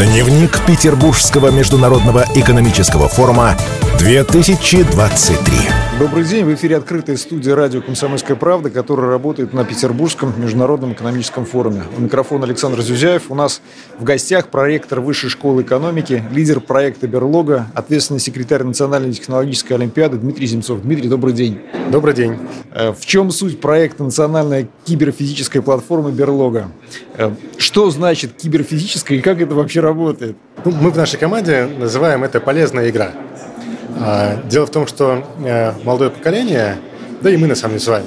[0.00, 3.54] Дневник Петербургского международного экономического форума
[3.98, 5.54] 2023.
[5.98, 6.46] Добрый день.
[6.46, 11.82] В эфире открытая студия радио «Комсомольская правда», которая работает на Петербургском международном экономическом форуме.
[11.98, 13.30] У микрофона Александр Зюзяев.
[13.30, 13.60] У нас
[13.98, 20.46] в гостях проректор Высшей школы экономики, лидер проекта «Берлога», ответственный секретарь Национальной технологической олимпиады Дмитрий
[20.46, 20.80] Земцов.
[20.80, 21.60] Дмитрий, добрый день.
[21.92, 22.38] Добрый день.
[22.72, 26.68] Э, в чем суть проекта национальной киберфизической платформы «Берлога»?
[27.18, 29.89] Э, что значит киберфизическая и как это вообще работает?
[30.64, 33.12] Ну, мы в нашей команде называем это полезная игра.
[33.98, 36.78] А, дело в том, что э, молодое поколение,
[37.22, 38.06] да и мы на самом деле с вами,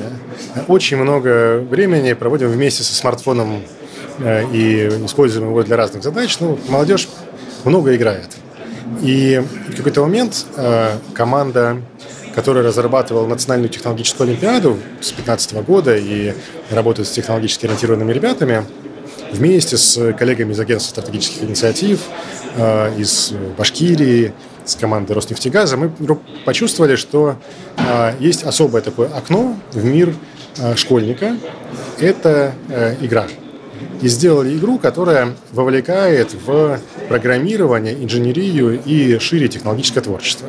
[0.67, 3.63] очень много времени проводим вместе со смартфоном
[4.19, 6.37] э, и используем его для разных задач.
[6.39, 7.09] Ну, молодежь
[7.63, 8.29] много играет.
[9.01, 11.77] И в какой-то момент э, команда,
[12.35, 16.33] которая разрабатывала национальную технологическую олимпиаду с 2015 года и
[16.71, 18.65] работает с технологически ориентированными ребятами,
[19.33, 21.99] вместе с коллегами из агентства стратегических инициатив,
[22.97, 24.33] из Башкирии,
[24.65, 25.91] с командой Роснефтегаза, мы
[26.45, 27.35] почувствовали, что
[27.77, 30.15] э, есть особое такое окно в мир
[30.57, 31.37] э, школьника.
[31.99, 33.27] Это э, игра.
[34.01, 40.47] И сделали игру, которая вовлекает в программирование, инженерию и шире технологическое творчество.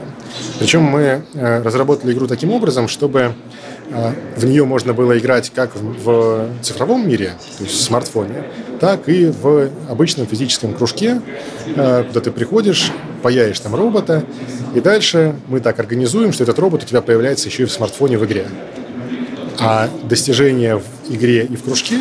[0.59, 3.35] Причем мы э, разработали игру таким образом, чтобы
[3.91, 8.45] э, в нее можно было играть как в цифровом мире, то есть в смартфоне,
[8.85, 11.23] так и в обычном физическом кружке,
[11.75, 14.23] э, куда ты приходишь, паяешь там робота,
[14.75, 18.19] и дальше мы так организуем, что этот робот у тебя появляется еще и в смартфоне
[18.19, 18.47] в игре.
[19.59, 21.99] А достижения в игре и в кружке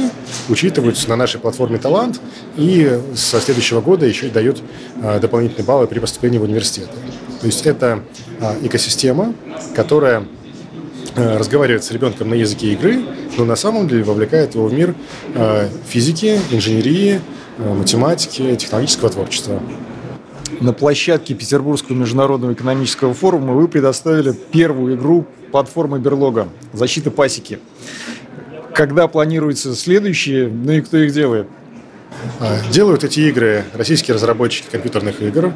[0.49, 2.19] учитываются на нашей платформе «Талант»
[2.57, 4.61] и со следующего года еще и дают
[5.01, 6.89] а, дополнительные баллы при поступлении в университет.
[7.39, 8.03] То есть это
[8.41, 9.33] а, экосистема,
[9.73, 10.25] которая
[11.15, 13.03] разговаривает с ребенком на языке игры,
[13.37, 14.95] но на самом деле вовлекает его в мир
[15.87, 17.21] физики, инженерии,
[17.57, 19.61] математики, технологического творчества
[20.59, 27.59] на площадке Петербургского международного экономического форума вы предоставили первую игру платформы Берлога «Защита пасеки».
[28.73, 31.47] Когда планируется следующие, ну и кто их делает?
[32.71, 35.53] Делают эти игры российские разработчики компьютерных игр.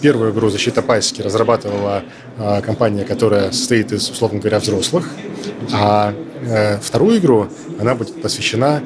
[0.00, 2.02] Первую игру «Защита пасеки» разрабатывала
[2.64, 5.08] компания, которая состоит из, условно говоря, взрослых.
[5.72, 7.48] А э, вторую игру,
[7.80, 8.82] она будет посвящена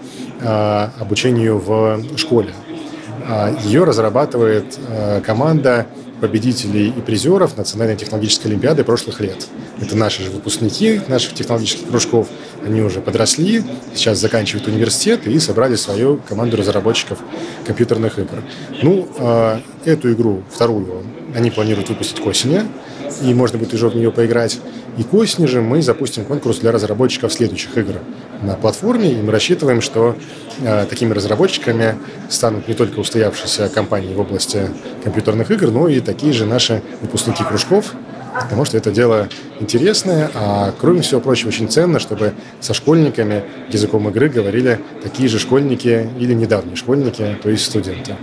[0.98, 2.54] обучению в школе.
[3.28, 4.78] А, Ее разрабатывает
[5.22, 5.86] команда
[6.20, 9.46] победителей и призеров Национальной технологической олимпиады прошлых лет.
[9.80, 12.28] Это наши же выпускники наших технологических кружков.
[12.64, 13.62] Они уже подросли,
[13.94, 17.18] сейчас заканчивают университет и собрали свою команду разработчиков
[17.66, 18.42] компьютерных игр.
[18.82, 19.08] Ну,
[19.84, 21.02] эту игру, вторую,
[21.34, 22.62] они планируют выпустить к осени,
[23.22, 24.58] и можно будет уже в нее поиграть.
[24.98, 27.94] И к осени же мы запустим конкурс для разработчиков следующих игр
[28.42, 30.16] на платформе, и мы рассчитываем, что
[30.62, 31.96] э, такими разработчиками
[32.28, 34.68] станут не только устоявшиеся компании в области
[35.04, 37.94] компьютерных игр, но и такие же наши выпускники кружков,
[38.34, 39.28] потому что это дело
[39.60, 45.38] интересное, а кроме всего прочего очень ценно, чтобы со школьниками языком игры говорили такие же
[45.38, 48.16] школьники или недавние школьники, то есть студенты.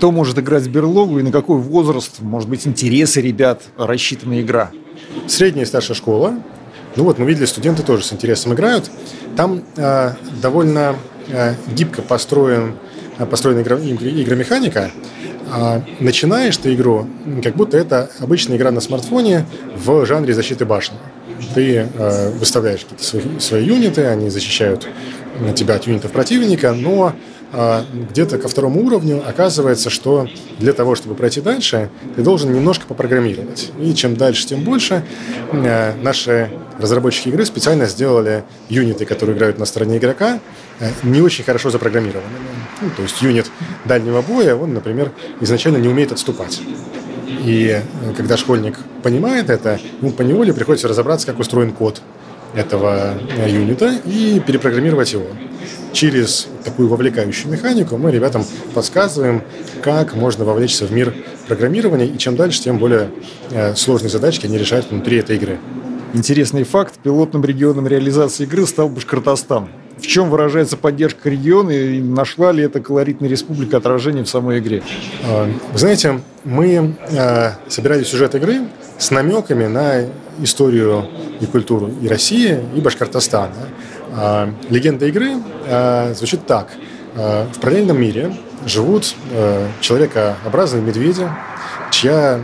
[0.00, 4.70] Кто может играть в берлогу и на какой возраст, может быть, интересы ребят рассчитана игра?
[5.26, 6.42] Средняя и старшая школа.
[6.96, 8.90] Ну вот, мы видели, студенты тоже с интересом играют.
[9.36, 10.96] Там э, довольно
[11.28, 12.76] э, гибко построен,
[13.18, 14.90] э, построена игра, игромеханика.
[15.52, 17.06] А начинаешь ты игру,
[17.44, 19.44] как будто это обычная игра на смартфоне
[19.76, 20.96] в жанре защиты башни.
[21.54, 24.88] Ты э, выставляешь какие-то свои, свои юниты, они защищают
[25.54, 27.12] тебя от юнитов противника, но
[27.52, 30.28] где-то ко второму уровню оказывается, что
[30.58, 33.72] для того, чтобы пройти дальше, ты должен немножко попрограммировать.
[33.80, 35.04] И чем дальше, тем больше.
[35.52, 40.38] Э, наши разработчики игры специально сделали юниты, которые играют на стороне игрока,
[40.78, 42.38] э, не очень хорошо запрограммированными.
[42.82, 43.50] Ну, то есть юнит
[43.84, 46.60] дальнего боя, он, например, изначально не умеет отступать.
[47.44, 52.00] И э, когда школьник понимает это, ему по неволе приходится разобраться, как устроен код
[52.54, 53.14] этого
[53.46, 55.26] юнита и перепрограммировать его
[55.92, 58.44] через такую вовлекающую механику мы ребятам
[58.74, 59.42] подсказываем,
[59.82, 61.14] как можно вовлечься в мир
[61.48, 63.10] программирования, и чем дальше, тем более
[63.50, 65.58] э, сложные задачки они решают внутри этой игры.
[66.12, 66.94] Интересный факт.
[67.02, 69.68] Пилотным регионом реализации игры стал Башкортостан.
[69.96, 74.82] В чем выражается поддержка региона и нашла ли эта колоритная республика отражение в самой игре?
[75.24, 78.62] А, вы знаете, мы э, собирали сюжет игры
[78.98, 80.06] с намеками на
[80.42, 81.06] историю
[81.40, 83.54] и культуру и России, и Башкортостана.
[84.22, 85.36] А, легенда игры
[85.66, 86.68] а, звучит так.
[87.16, 88.36] А, в параллельном мире
[88.66, 89.14] живут
[89.80, 91.26] человекообразные медведи,
[91.90, 92.40] чья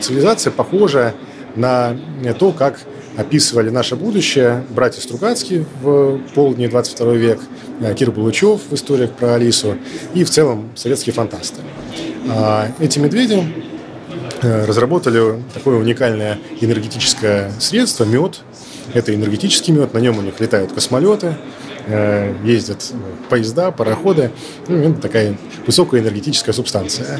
[0.00, 1.12] цивилизация похожа
[1.56, 1.94] на
[2.38, 2.80] то, как
[3.18, 7.40] описывали наше будущее братья Стругацкие в полдне 22 век,
[7.98, 9.76] Кир Булычев в историях про Алису
[10.14, 11.60] и в целом советские фантасты.
[12.80, 13.44] Эти медведи
[14.42, 18.40] разработали такое уникальное энергетическое средство– мед.
[18.94, 21.36] Это энергетический мед, на нем у них летают космолеты,
[21.90, 22.92] Э, ездят
[23.30, 24.30] поезда, пароходы.
[24.68, 27.18] Ну, это такая высокая энергетическая субстанция.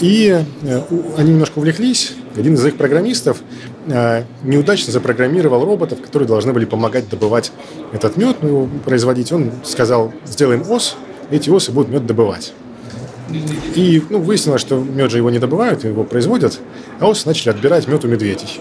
[0.00, 0.80] И э,
[1.18, 2.14] они немножко увлеклись.
[2.34, 3.42] Один из их программистов
[3.86, 7.52] э, неудачно запрограммировал роботов, которые должны были помогать добывать
[7.92, 9.30] этот мед, ну, производить.
[9.30, 10.96] Он сказал, сделаем ос,
[11.30, 12.54] эти осы будут мед добывать.
[13.74, 16.60] И ну, выяснилось, что мед же его не добывают, его производят,
[17.00, 18.60] а осы начали отбирать мед у медведей.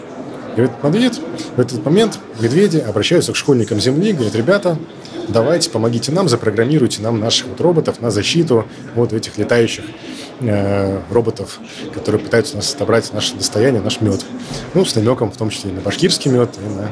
[0.55, 1.21] И в этот
[1.55, 4.77] в этот момент медведи обращаются к школьникам Земли, говорят, ребята,
[5.27, 8.65] давайте, помогите нам, запрограммируйте нам наших вот роботов на защиту
[8.95, 9.85] вот этих летающих
[10.41, 11.59] э, роботов,
[11.93, 14.25] которые пытаются нас отобрать наше достояние, наш мед.
[14.73, 16.91] Ну, с намеком в том числе и на башкирский мед, и на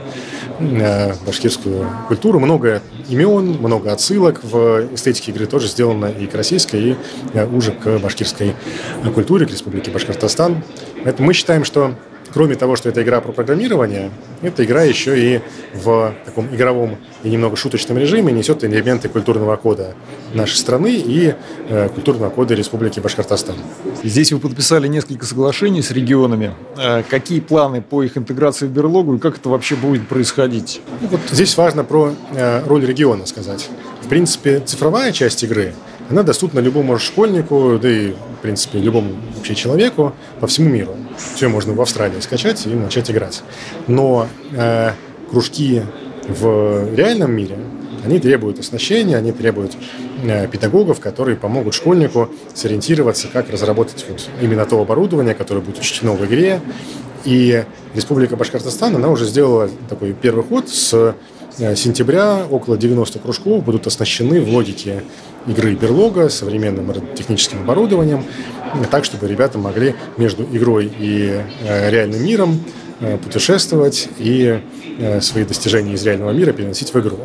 [1.26, 2.40] башкирскую культуру.
[2.40, 6.96] Много имен, много отсылок в эстетике игры тоже сделано и к российской, и
[7.34, 8.56] э, уже к башкирской
[9.14, 10.64] культуре, к республике Башкортостан.
[11.04, 11.96] Поэтому мы считаем, что
[12.34, 14.12] кроме того, что это игра про программирование,
[14.42, 15.42] эта игра еще и
[15.74, 19.96] в таком игровом и немного шуточном режиме несет элементы культурного кода
[20.34, 21.34] нашей страны и
[21.70, 23.56] э, культурного кода Республики Башкортостан.
[24.04, 26.54] Здесь вы подписали несколько соглашений с регионами.
[26.78, 30.82] Э, какие планы по их интеграции в берлогу и как это вообще будет происходить?
[31.02, 33.70] Ну, вот здесь важно про э, роль региона сказать.
[34.02, 35.74] В принципе, цифровая часть игры–
[36.10, 40.96] она доступна любому школьнику, да и, в принципе, любому вообще человеку по всему миру.
[41.36, 43.44] Все можно в Австралии скачать и начать играть.
[43.88, 44.92] Но э,
[45.30, 45.82] кружки
[46.28, 47.58] в реальном мире,
[48.04, 49.76] они требуют оснащения, они требуют
[50.24, 56.14] э, педагогов, которые помогут школьнику сориентироваться, как разработать вот именно то оборудование, которое будет учтено
[56.14, 56.62] в игре.
[57.24, 57.64] И
[57.96, 61.16] Республика Башкортостан, она уже сделала такой первый ход с
[61.58, 65.04] сентября около 90 кружков будут оснащены в логике
[65.48, 68.24] игры Берлога современным техническим оборудованием,
[68.92, 72.60] так, чтобы ребята могли между игрой и э, реальным миром
[73.00, 74.60] э, путешествовать и
[74.98, 77.20] э, свои достижения из реального мира переносить в игру.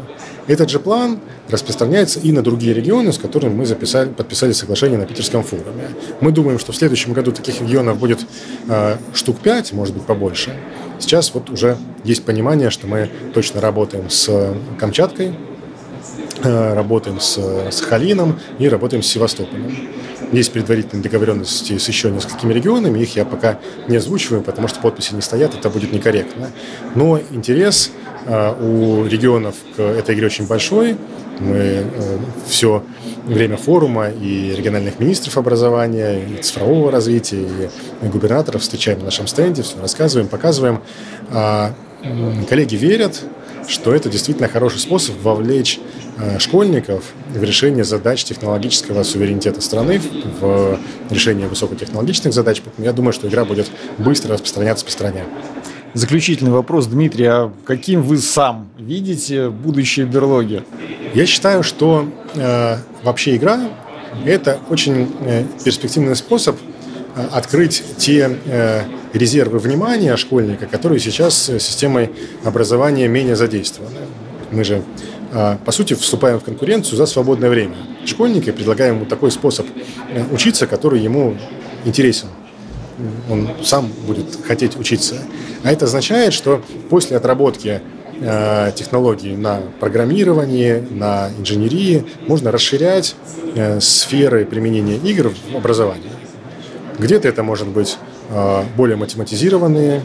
[0.46, 1.18] Этот же план
[1.48, 5.90] распространяется и на другие регионы, с которыми мы записали, подписали соглашение на Питерском форуме.
[6.20, 8.20] Мы думаем, что в следующем году таких регионов будет
[8.68, 10.52] э, штук 5, может быть, побольше.
[11.00, 15.34] Сейчас вот уже есть понимание, что мы точно работаем с Камчаткой,
[16.42, 17.38] Э, работаем с
[17.70, 19.76] Сахалином и работаем с Севастополем.
[20.32, 23.58] Есть предварительные договоренности с еще несколькими регионами, их я пока
[23.88, 26.50] не озвучиваю, потому что подписи не стоят, это будет некорректно.
[26.94, 27.90] Но интерес
[28.24, 30.96] э, у регионов к этой игре очень большой.
[31.40, 32.84] Мы э, все
[33.26, 37.46] время форума и региональных министров образования, и цифрового развития,
[38.02, 40.80] и губернаторов встречаем на нашем стенде, все рассказываем, показываем.
[41.30, 41.72] А
[42.48, 43.22] коллеги верят,
[43.68, 45.80] что это действительно хороший способ вовлечь
[46.18, 50.00] э, школьников в решение задач технологического суверенитета страны,
[50.40, 50.78] в
[51.08, 52.62] решение высокотехнологичных задач.
[52.78, 55.24] Я думаю, что игра будет быстро распространяться по стране.
[55.92, 60.62] Заключительный вопрос, Дмитрий, а каким вы сам видите будущее берлоги?
[61.14, 63.70] Я считаю, что э, вообще игра–
[64.24, 66.56] это очень э, перспективный способ
[67.16, 72.10] э, открыть те э, резервы внимания школьника, которые сейчас системой
[72.44, 73.96] образования менее задействованы.
[74.52, 74.82] Мы же,
[75.32, 77.76] а, по сути, вступаем в конкуренцию за свободное время.
[78.04, 79.66] Школьника предлагаем ему такой способ
[80.12, 81.36] э, учиться, который ему
[81.84, 82.28] интересен.
[83.30, 85.16] Он сам будет хотеть учиться.
[85.62, 87.80] А это означает, что после отработки
[88.20, 93.16] э, технологий на программировании, на инженерии можно расширять
[93.54, 96.10] э, сферы применения игр в образовании.
[96.98, 97.98] Где-то это может быть
[98.32, 100.02] Э, более математизированные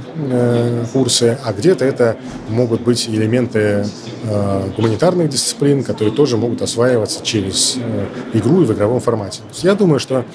[0.92, 2.18] курсы, а где-то это
[2.50, 3.86] могут быть элементы
[4.76, 7.78] гуманитарных дисциплин, которые тоже могут осваиваться через
[8.34, 9.42] игру и в игровом формате.
[9.62, 10.26] Я думаю, что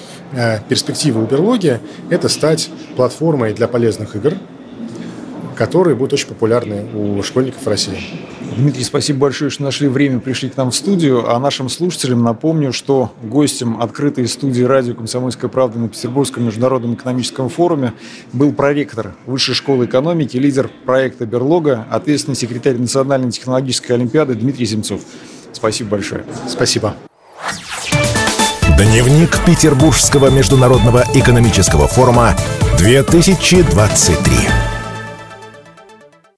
[0.69, 4.35] перспектива Уберлоги– это стать платформой для полезных игр,
[5.61, 7.99] которые будут очень популярны у школьников России.
[8.57, 11.31] Дмитрий, спасибо большое, что нашли время, пришли к нам в студию.
[11.31, 17.47] А нашим слушателям напомню, что гостем открытой студии радио «Комсомольская правда» на Петербургском международном экономическом
[17.49, 17.93] форуме
[18.33, 25.01] был проректор Высшей школы экономики, лидер проекта «Берлога», ответственный секретарь Национальной технологической олимпиады Дмитрий Земцов.
[25.53, 26.23] Спасибо большое.
[26.47, 26.95] Спасибо.
[28.79, 32.35] Дневник Петербургского международного экономического форума
[32.79, 34.70] 2023.